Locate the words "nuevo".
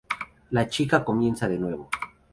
1.59-1.87